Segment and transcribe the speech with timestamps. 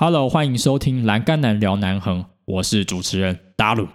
[0.00, 3.88] Hello，欢迎收听《栏杆男聊南横》，我是主持人达鲁。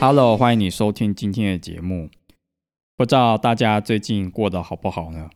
[0.00, 2.08] Hello，欢迎你收听今天的节目。
[2.96, 5.28] 不知道大家最近过得好不好呢？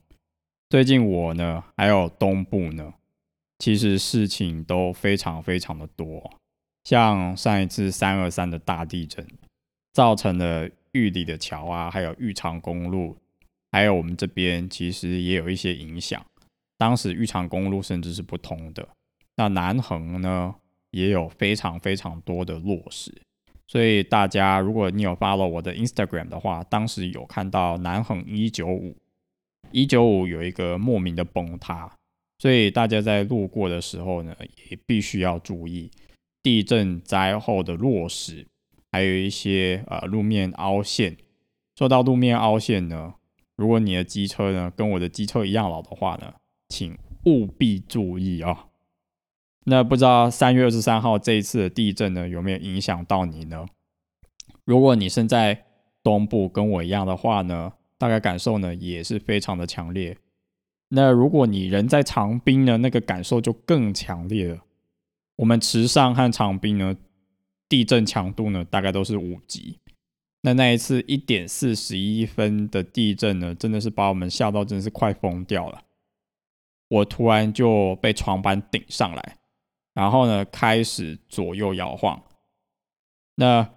[0.73, 2.95] 最近我呢，还有东部呢，
[3.59, 6.33] 其实事情都非常非常的多。
[6.85, 9.23] 像上一次三二三的大地震，
[9.93, 13.15] 造成了玉里的桥啊，还有玉长公路，
[13.71, 16.25] 还有我们这边其实也有一些影响。
[16.79, 18.89] 当时玉长公路甚至是不通的。
[19.37, 20.55] 那南横呢，
[20.91, 23.13] 也有非常非常多的落石。
[23.69, 28.97] 所以大家，如果你有 follow 我的 Instagram 的话，当时有看到南横一九五
[29.73, 31.91] 一九五有一个莫名的崩塌，
[32.39, 34.35] 所以大家在路过的时候呢，
[34.71, 35.91] 也必须要注意
[36.43, 38.47] 地震灾后的落石，
[38.91, 41.17] 还有一些呃路面凹陷。
[41.77, 43.15] 说到路面凹陷呢，
[43.57, 46.35] 如果你的机车呢跟我的机车一样老的话呢，
[46.69, 48.67] 请务必注意啊。
[49.65, 53.67] 那不知道三月二十三号这一次的地震呢，有没有影响到你呢？
[54.65, 55.65] 如果你身在
[56.03, 60.19] 东部，跟我一样的话呢，大概感受呢也是非常的强烈。
[60.89, 64.59] 那如果你人在长滨呢，那个感受就更强烈了。
[65.37, 66.97] 我们池上和长滨呢，
[67.69, 69.79] 地震强度呢大概都是五级。
[70.41, 75.85] 那那一次一点四十一分的地震呢，真的是把我们吓到，真的是快疯掉了。
[76.89, 79.39] 我突然就被床板顶上来。
[79.95, 82.21] 然后呢，开始左右摇晃。
[83.37, 83.71] 那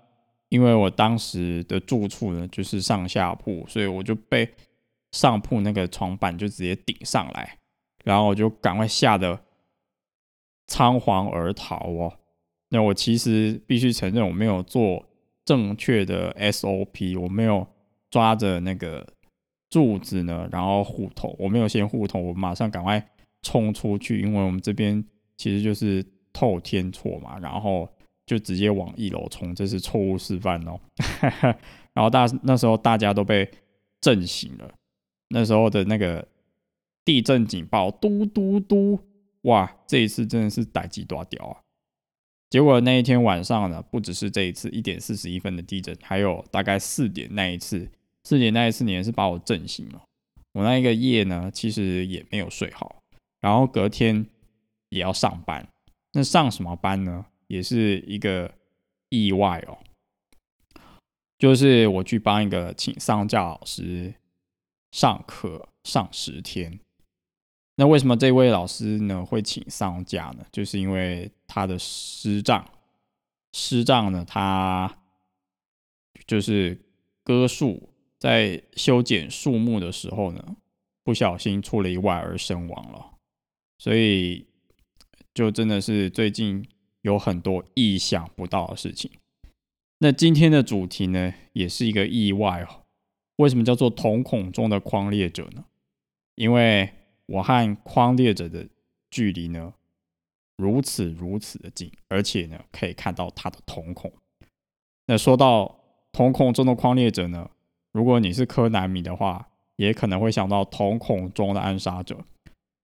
[0.50, 4.50] 因为我当时的住处呢，就是上下铺，所以我就被
[5.12, 7.58] 上铺那个床板就直接顶上来，
[8.04, 9.40] 然后我就赶快吓得
[10.68, 12.14] 仓皇而逃哦。
[12.70, 15.06] 那我其实必须承认，我没有做
[15.46, 17.68] 正确的 SOP，我没有
[18.10, 19.06] 抓着那个
[19.70, 23.06] 柱子呢，然后护头，我没有先护头，我马上赶快
[23.42, 25.04] 冲出去，因为我们这边。
[25.38, 27.90] 其实就是透天错嘛，然后
[28.26, 30.80] 就直接往一楼冲，这是错误示范哦。
[31.94, 33.50] 然后大那时候大家都被
[34.02, 34.74] 震醒了，
[35.30, 36.28] 那时候的那个
[37.04, 39.00] 地震警报嘟嘟嘟，
[39.42, 41.62] 哇，这一次真的是逮鸡抓屌啊！
[42.50, 47.90] 结果那一天晚上呢，不只是这一次一点四十一分的地震，还有大概四点那一次，
[48.24, 50.02] 四点那一次你也是把我震醒了。
[50.54, 53.02] 我那一个夜呢，其实也没有睡好，
[53.42, 54.26] 然后隔天。
[54.90, 55.68] 也要上班，
[56.14, 57.26] 那上什么班呢？
[57.48, 58.54] 也是一个
[59.10, 59.78] 意外哦。
[61.38, 64.14] 就是我去帮一个请丧假老师
[64.92, 66.80] 上课上十天。
[67.76, 70.46] 那为什么这位老师呢会请丧假呢？
[70.52, 72.66] 就是因为他的师丈，
[73.54, 74.98] 师丈呢他
[76.26, 76.80] 就是
[77.24, 80.56] 割树，在修剪树木的时候呢，
[81.04, 83.18] 不小心出了意外而身亡了，
[83.78, 84.48] 所以。
[85.34, 86.66] 就真的是最近
[87.06, 89.12] 有很多意想不到的事情。
[90.00, 92.82] 那今天的主题呢，也是一个意外哦。
[93.36, 95.66] 为什么叫做瞳孔中的框列者呢？
[96.34, 96.90] 因为
[97.28, 98.68] 我和框列者的
[99.12, 99.76] 距离呢，
[100.58, 104.12] 如此如此的近，而且呢，可以看到他的瞳孔。
[105.06, 105.80] 那说到
[106.12, 107.52] 瞳孔中的框列者呢，
[107.92, 112.18] 如果你是柯南迷的话，也可能会想到瞳孔中的暗杀者。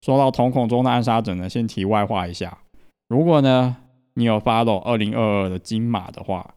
[0.04, 2.60] 说到瞳孔中的暗杀者呢，先题外话一下，
[3.08, 3.78] 如果呢
[4.14, 6.56] 你有 follow 二零二二的金马的话，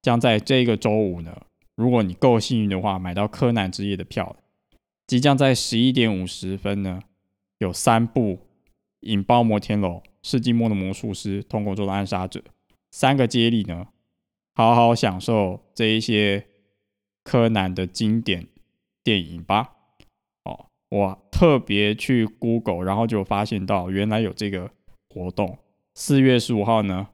[0.00, 1.36] 将在这个周五呢，
[1.76, 4.36] 如果你够幸运的话，买到柯南之夜的票，
[5.06, 7.00] 即将在十一点五十分呢，
[7.58, 8.38] 有三部
[9.00, 12.42] 引爆摩天楼、世纪末的魔术师、通过中的暗杀者
[12.90, 13.88] 三个接力呢，
[14.54, 16.46] 好好享受这一些
[17.24, 18.46] 柯南的经典
[19.02, 19.72] 电影吧。
[20.44, 24.70] 哦我特别去 Google，然后就发现到原来有这个
[25.08, 25.58] 活动。
[25.94, 27.08] 四月十五号呢，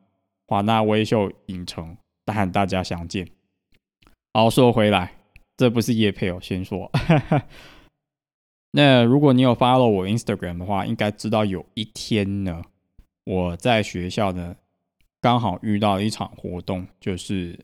[0.46, 3.28] 华纳微秀影城大喊大家相见。
[4.32, 5.14] 好，说回来，
[5.56, 6.90] 这不是叶配哦，先说。
[8.72, 12.62] 那如果你有 follow 我 Instagram 的话，应该知道有一天呢，
[13.24, 14.56] 我在学校呢
[15.20, 17.58] 刚好遇到一场活动，就是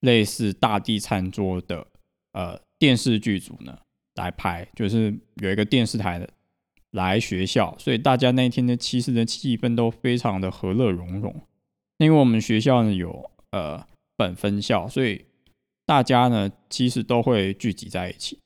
[0.00, 1.86] 类似大地餐桌的
[2.32, 3.78] 呃电视剧组呢。
[4.16, 6.28] 来拍，就是有一个电视台的
[6.92, 11.34] 来学校，所以大家那天的其实的气氛都非常的和乐融融。
[11.98, 15.24] 因为我们学校呢有呃本分校，所以
[15.86, 18.38] 大家呢其实都会聚集在一起。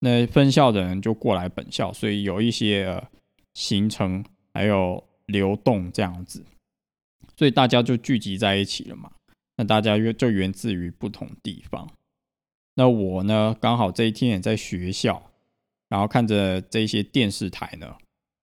[0.00, 3.02] 那分校的人就过来本校，所以有一些
[3.54, 6.44] 行程还有流动这样子，
[7.36, 9.10] 所以大家就聚集在一起了嘛。
[9.56, 11.88] 那大家就源自于不同地方。
[12.74, 15.30] 那我呢，刚好这一天也在学校，
[15.94, 17.86] 然后看着这些电视台呢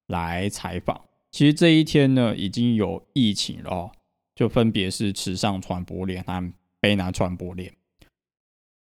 [0.07, 1.01] 来采访。
[1.31, 3.91] 其实这一天呢，已经有疫情了，
[4.33, 7.73] 就分别是池上传播链和卑南传播链。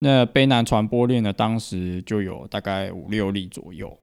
[0.00, 3.96] 那卑南传播链呢，当时就有大概五六例左右。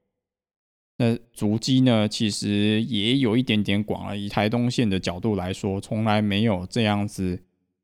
[0.99, 4.17] 那足迹呢，其实也有一点点广了。
[4.17, 7.43] 以台东县的角度来说，从来没有这样子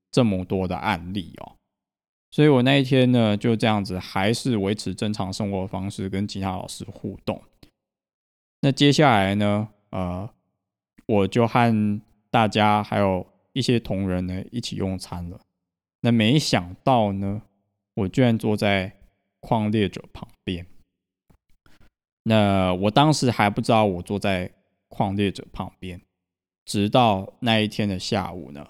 [0.10, 1.58] 这么多的案例哦。
[2.32, 7.42] 所以我那一天呢，就这样子，还是维持正常生活方式，跟其他老师互动。
[8.62, 10.30] 那接下来呢，呃，
[11.06, 15.40] 我就和大家还有一些同仁呢一起用餐了。
[16.02, 17.44] 那没想到呢。
[17.94, 18.90] 我居然坐在
[19.42, 20.66] 矿列者旁边，
[22.24, 24.50] 那我当时还不知道我坐在
[24.88, 26.02] 矿列者旁边，
[26.64, 28.66] 直到那一天的下午呢，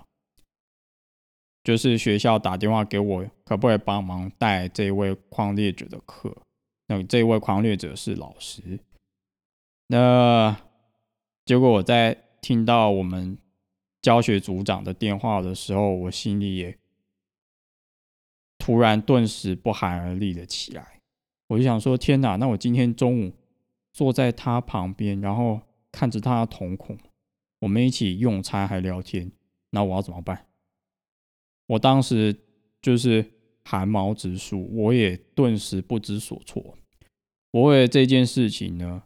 [1.63, 6.35] 就是学校打电话给我，可不可以帮忙带这位矿列者的课？
[6.87, 8.79] 那这位矿列者是老师，
[9.87, 10.55] 那
[11.45, 13.37] 结果我在听到我们
[14.01, 16.77] 教学组长的电话的时候，我心里也。
[18.57, 20.99] 突然，顿时不寒而栗了起来。
[21.47, 22.35] 我就想说：“天哪！
[22.35, 23.33] 那我今天中午
[23.91, 25.59] 坐在他旁边，然后
[25.91, 26.95] 看着他的瞳孔，
[27.61, 29.31] 我们一起用餐还聊天，
[29.71, 30.45] 那我要怎么办？”
[31.71, 32.35] 我当时
[32.81, 33.25] 就是
[33.63, 36.77] 汗毛直竖，我也顿时不知所措。
[37.51, 39.03] 我为了这件事情呢，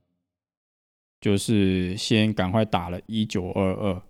[1.21, 4.01] 就是先赶快打了一九二二，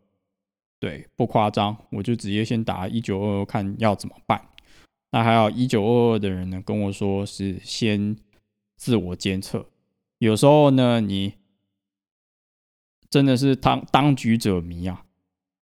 [0.80, 4.50] 对，不夸张，我就直接先打一九二二，看要怎么办。
[5.12, 8.16] 那还有一九二二的人呢，跟我说是先
[8.78, 9.70] 自我监测。
[10.20, 11.34] 有时候呢，你
[13.10, 15.06] 真的是当当局者迷啊。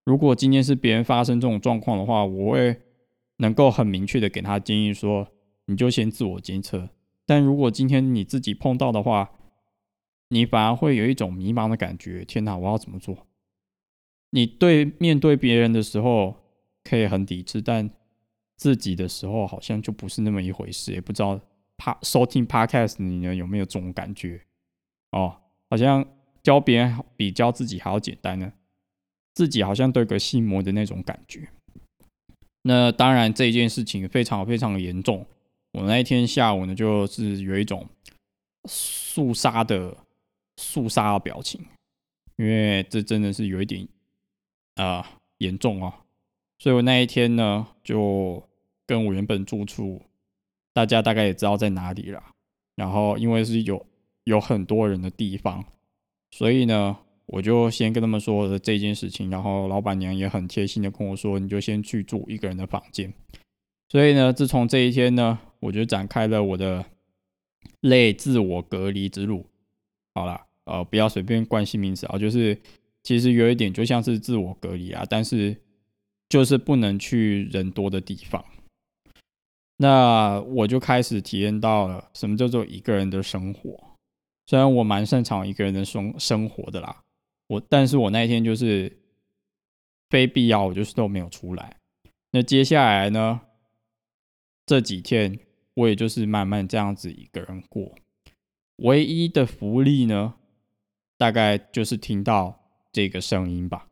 [0.05, 2.81] 如果今天是别人发生这种状况的话，我会
[3.43, 5.27] 能够很明确的给他建议说，
[5.65, 6.89] 你就先自我监测。
[7.25, 9.31] 但如果今天你自己碰到的话，
[10.29, 12.23] 你反而会有一种迷茫的感觉。
[12.23, 13.27] 天哪，我要怎么做？
[14.29, 16.35] 你对面对别人的时候
[16.85, 17.89] 可以很抵制，但
[18.55, 21.37] 自己的时候好像就不是那么一回事，也不知道
[21.75, 24.41] 怕收听 podcast 你呢有没有这种感觉
[25.11, 25.35] 哦？
[25.69, 26.05] 好像
[26.41, 28.53] 教别人比教自己还要简单呢，
[29.33, 31.49] 自己好像对个心魔的那种感觉。
[32.63, 35.25] 那当然这件事情非常非常严重，
[35.73, 37.87] 我那一天下午呢就是有一种
[38.65, 39.95] 肃杀的
[40.57, 41.59] 肃杀的表情，
[42.37, 43.87] 因为这真的是有一点
[44.75, 45.99] 啊严重啊。
[46.59, 48.41] 所以我那一天呢，就
[48.85, 50.01] 跟我原本住处，
[50.71, 52.23] 大家大概也知道在哪里了。
[52.75, 53.85] 然后因为是有
[54.23, 55.65] 有很多人的地方，
[56.31, 59.29] 所以呢，我就先跟他们说了这件事情。
[59.29, 63.13] 然后老板娘也很贴心的跟我说，你就先去住一个人的房间。
[63.89, 66.85] 所以呢，自从这一天呢，我就展开了我的
[67.81, 69.45] 类自我隔离之路。
[70.13, 72.57] 好了，呃，不要随便冠新名词啊，就是
[73.03, 75.55] 其实有一点就像是自我隔离啊，但是。
[76.29, 78.43] 就是不能去人多的地方，
[79.77, 83.79] 那我就开始体验到了什么叫做一个人的生活。
[84.47, 87.02] 虽然我蛮擅长一个人的生生活的啦，
[87.53, 88.99] 我但是我那一天就是
[90.09, 91.77] 非必要，我就是都没有出来。
[92.31, 93.41] 那接下来呢，
[94.65, 95.39] 这几天
[95.75, 97.93] 我也就是慢慢这样子一个人过。
[98.77, 100.33] 唯一的福利呢，
[101.17, 102.59] 大概就是听到
[102.91, 103.87] 这个声音吧。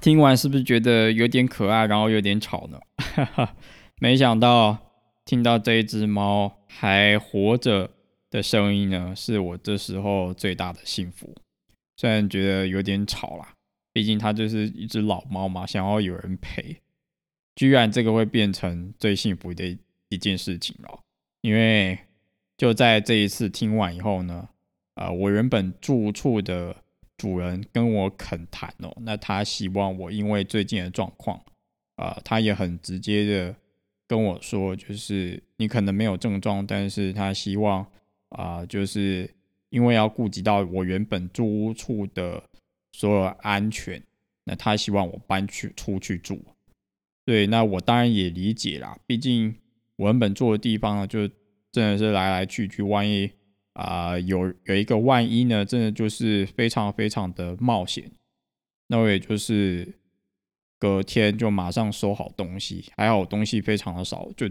[0.00, 2.80] 听完是不是觉得有点可爱，然后有点吵呢？
[2.96, 3.56] 哈 哈
[4.00, 4.78] 没想到
[5.24, 7.90] 听到这一只猫还活着
[8.30, 11.34] 的声音呢，是我这时候最大的幸福。
[11.96, 13.54] 虽然觉得有点吵啦，
[13.92, 16.76] 毕竟它就是一只老猫嘛，想要有人陪。
[17.56, 19.76] 居然这个会变成最幸福的
[20.10, 21.00] 一件事情了，
[21.40, 21.98] 因为
[22.56, 24.48] 就在这一次听完以后呢，
[24.94, 26.76] 啊，我原本住处的。
[27.18, 31.38] 主人跟我恳谈哦，那他希望我因为最近的状况，
[31.96, 33.54] 啊，他也很直接的
[34.06, 37.84] 跟我说，就是你可能没有症状，但是他希望
[38.30, 39.28] 啊，就是
[39.70, 42.42] 因为要顾及到我原本住屋处的
[42.92, 44.02] 所有安全，
[44.44, 46.40] 那他希望我搬去出去住。
[47.24, 49.54] 对，那我当然也理解啦，毕竟
[49.96, 51.28] 我原本住的地方呢，就
[51.72, 53.30] 真的是来来去去，万一
[53.78, 58.10] 啊有有一个万一呢，真的就是非常非常的冒险。
[58.88, 59.94] 那我也就是
[60.78, 64.50] 隔天就马上收好东西，还好东西非常的少，就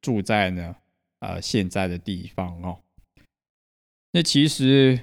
[0.00, 0.76] 住在呢
[1.20, 2.78] 呃现在的地方哦。
[4.12, 5.00] 那其实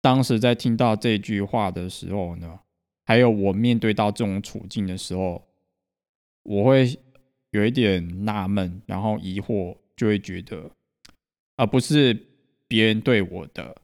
[0.00, 2.60] 当时在听到这句话的时候呢，
[3.04, 5.44] 还有我面对到这种处境的时候。
[6.44, 6.98] 我会
[7.50, 10.70] 有一点纳闷，然后疑惑，就会觉得，
[11.56, 12.27] 而不是
[12.68, 13.74] 别人对我的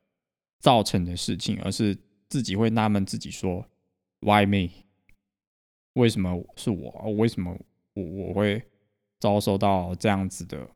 [0.60, 1.98] 造成的事情，而是
[2.28, 3.66] 自己会纳闷自己说
[4.20, 4.70] ，Why me？
[5.94, 7.12] 为什么是我？
[7.16, 7.58] 为什么
[7.94, 8.62] 我我会
[9.18, 10.68] 遭受到这样子的、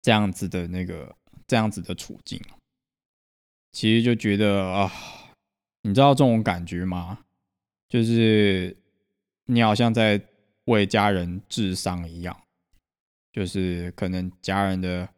[0.00, 1.14] 这样子的那个、
[1.46, 2.40] 这样子的处境？
[3.72, 4.90] 其实就觉得啊，
[5.82, 7.26] 你知道这种感觉吗？
[7.88, 8.74] 就是
[9.44, 10.22] 你好像在。
[10.68, 12.42] 为家人治伤一样，
[13.32, 15.08] 就是可能家人的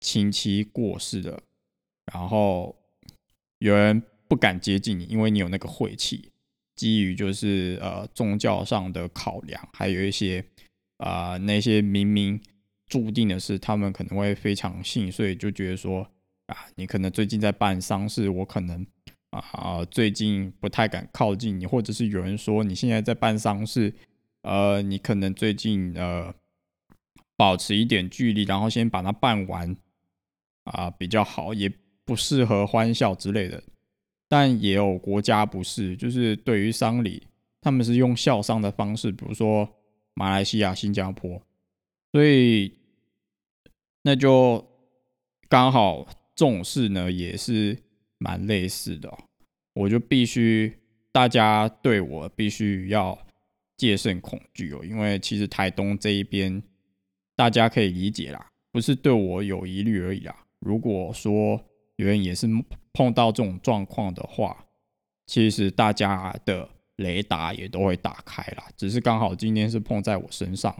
[0.00, 1.42] 亲戚过世了，
[2.12, 2.76] 然后
[3.58, 6.30] 有人不敢接近你，因为你有那个晦气。
[6.74, 10.44] 基于就是呃宗教上的考量，还有一些
[10.98, 12.40] 啊那些明明
[12.86, 16.08] 注定的事，他们可能会非常信，所以就觉得说
[16.46, 18.86] 啊，你可能最近在办丧事，我可能
[19.30, 23.92] 啊最近不太敢靠近你，或者是有人说你现在在办丧事。
[24.42, 26.32] 呃，你可能最近呃
[27.36, 29.76] 保持一点距离，然后先把它办完
[30.70, 31.70] 啊比较好，也
[32.04, 33.62] 不适合欢笑之类的。
[34.28, 37.26] 但也有国家不是，就是对于丧礼，
[37.60, 39.68] 他们是用孝丧的方式，比如说
[40.14, 41.40] 马来西亚、新加坡，
[42.12, 42.72] 所以
[44.02, 44.66] 那就
[45.48, 47.76] 刚好重视呢也是
[48.18, 49.12] 蛮类似的，
[49.74, 50.78] 我就必须
[51.12, 53.18] 大家对我必须要。
[53.78, 56.60] 戒慎恐惧哦，因为其实台东这一边，
[57.36, 60.34] 大家可以理解啦，不是对我有疑虑而已啦。
[60.60, 61.60] 如果说
[61.96, 62.46] 有人也是
[62.92, 64.66] 碰到这种状况的话，
[65.26, 70.74] 其实大家的雷达也都会打开啦，只是刚好今天是碰在我身上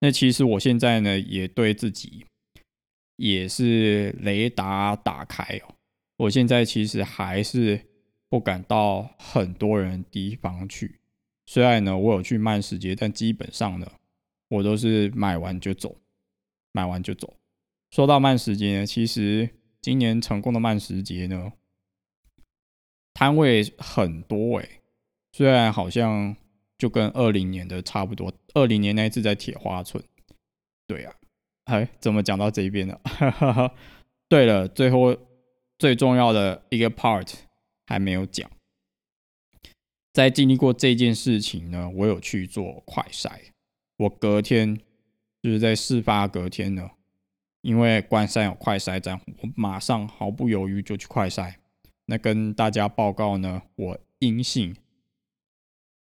[0.00, 2.24] 那其实我现在呢，也对自己
[3.16, 5.74] 也是雷达打开哦。
[6.16, 7.80] 我现在其实还是
[8.28, 11.00] 不敢到很多人地方去。
[11.46, 13.86] 虽然呢，我有去慢时节，但基本上呢，
[14.48, 15.96] 我都是买完就走，
[16.72, 17.36] 买完就走。
[17.92, 19.50] 说到慢时节呢，其实
[19.82, 21.52] 今年成功的慢时节呢，
[23.12, 24.80] 摊位很多诶，
[25.32, 26.34] 虽然好像
[26.78, 30.02] 就跟二零年的差不多，二零年那一次在铁花村。
[30.86, 31.14] 对啊，
[31.64, 32.98] 哎，怎么讲到这边呢？
[34.26, 35.14] 对了，最后
[35.78, 37.30] 最重要的一个 part
[37.86, 38.50] 还没有讲。
[40.14, 43.30] 在经历过这件事情呢，我有去做快筛。
[43.98, 44.80] 我隔天
[45.42, 46.90] 就是在事发隔天呢，
[47.62, 51.54] 因为关山有快筛站，我马上毫不犹豫就去快筛。
[52.04, 54.76] 那跟大家报告呢，我阴性。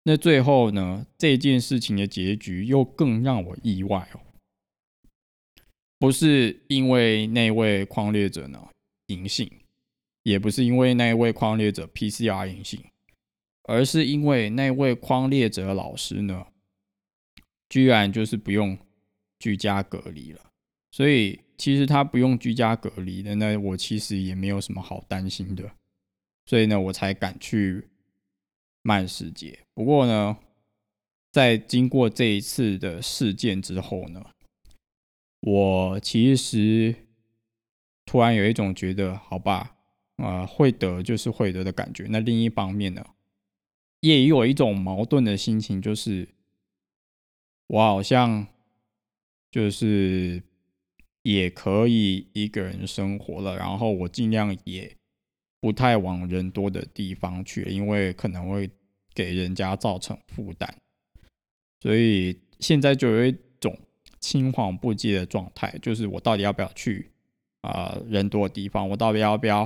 [0.04, 4.20] 那最后呢，这件事情的结局又更让我意外哦，
[5.98, 8.68] 不是因为那位矿猎者呢
[9.08, 9.50] 阴性，
[10.22, 12.84] 也不是因为那位矿猎者 PCR 阴性。
[13.68, 16.46] 而是因为那位匡列者老师呢，
[17.68, 18.78] 居然就是不用
[19.40, 20.40] 居家隔离了，
[20.92, 25.70] 所以其实他不用居家隔离的，那我其实也没有什么好担心的，
[26.44, 27.88] 所以呢，我才敢去
[28.82, 29.58] 慢世界。
[29.74, 30.36] 不过呢，
[31.32, 34.24] 在经过这一次的事件之后呢，
[35.40, 36.94] 我其实
[38.04, 39.76] 突然有一种觉得，好吧，
[40.16, 42.06] 啊，会得就是会得的感觉。
[42.08, 43.04] 那另一方面呢？
[44.00, 46.28] 也有一种矛盾的心情，就是
[47.66, 48.46] 我好像
[49.50, 50.40] 就是
[51.26, 54.96] 也可以一个人生活了，然后我尽量也
[55.60, 58.70] 不太往人多的地方去，因为可能会
[59.12, 60.72] 给人家造成负担，
[61.80, 63.76] 所以现在就有一种
[64.20, 67.10] 青黄不接的状态，就是我到底要不要去
[67.62, 68.88] 啊人多的地方？
[68.88, 69.62] 我到底要不要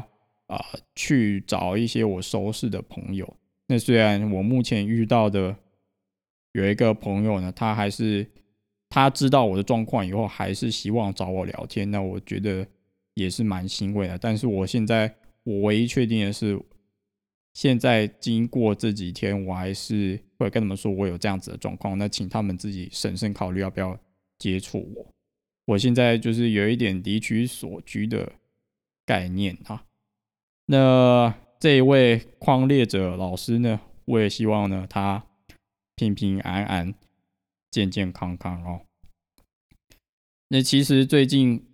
[0.47, 0.65] 啊
[0.95, 3.37] 去找一些我熟识的朋友？
[3.67, 5.55] 那虽然我目前遇到的
[6.53, 8.27] 有一个朋友呢，他还是
[8.91, 11.91] 他知道我的状况以后，还是希望找我聊天。
[11.91, 12.67] 那我觉得
[13.15, 14.19] 也是蛮欣慰的。
[14.19, 16.61] 但是我现在我唯一确定的是，
[17.55, 21.97] 现在经过这几天，我还是会跟他们说我有这样子的状况。
[21.97, 23.99] 那请他们自己审慎考虑要不要
[24.39, 25.07] 接触我。
[25.67, 28.33] 我现在就是有一点离取所居的
[29.07, 29.85] 概念啊。
[30.67, 35.25] 那这一位框列者老师呢，我也希望呢他
[35.95, 36.95] 平平安安、
[37.71, 38.81] 健健康康哦。
[40.49, 41.65] 那其实最近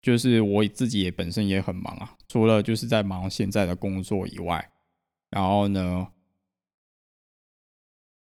[0.00, 4.70] 就是我自己也本身也很忙啊，除了就是在忙现在的工作以外，
[5.28, 6.06] 然后呢，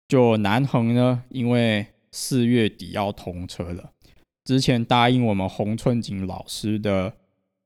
[0.07, 3.91] 就南横呢，因为四月底要通车了，
[4.45, 7.17] 之前答应我们洪春景老师的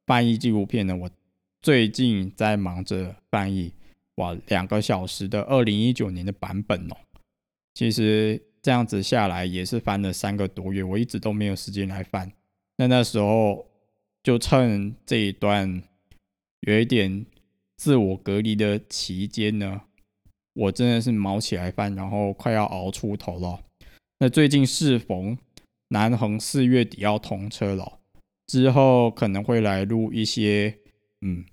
[0.07, 1.11] 翻译纪录片呢，我
[1.61, 3.71] 最近在忙着翻译，
[4.15, 6.97] 哇，两个小时的二零一九年的版本哦，
[7.75, 8.47] 其实。
[8.61, 12.31] 这样子下来也是翻了三个多月，我一直都没有时间来翻。
[12.77, 13.67] 那那时候
[14.23, 15.81] 就趁这一段
[16.61, 17.25] 有一点
[17.77, 19.81] 自我隔离的期间呢，
[20.53, 23.63] 我真的是毛起来翻，然后快要熬出头了。
[24.19, 25.37] 那最近适逢
[25.87, 27.99] 南横四月底要通车了，
[28.45, 30.77] 之后可能会来录一些
[31.21, 31.43] 嗯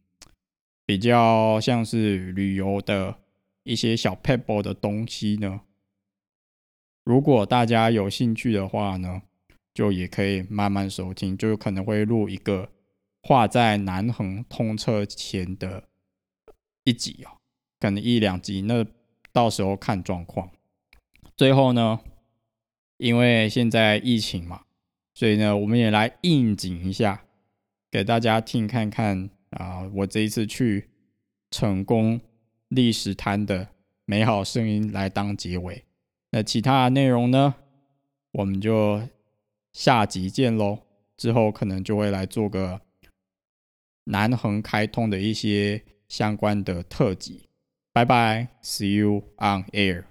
[0.85, 3.17] 比较像是旅游的
[3.63, 5.63] 一些小 pebble 的东西呢。
[7.09, 9.23] 如果大家有兴趣的话呢，
[9.73, 12.71] 就也可以慢慢收听，就可能会录一个
[13.23, 15.85] 画在南横通车前的
[16.85, 17.41] 一集哦，
[17.81, 18.85] 可能一两集，那
[19.33, 20.51] 到时候看状况。
[21.35, 21.99] 最后呢，
[22.99, 24.65] 因为现在疫情嘛，
[25.15, 27.25] 所以呢，我们也来应景一下，
[27.91, 30.91] 给大家听看看啊，我这一次去
[31.51, 32.21] 成功
[32.69, 33.69] 历史滩的
[34.05, 35.88] 美好声音来当结尾。
[36.31, 37.55] 那其他的内容呢？
[38.33, 39.09] 我们就
[39.73, 40.81] 下集见喽。
[41.17, 42.81] 之后可能就会来做个
[44.05, 47.49] 南横开通的一些相关的特辑。
[47.93, 50.05] 拜拜，See you on air。